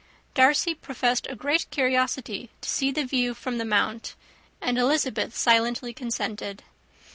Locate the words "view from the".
3.05-3.65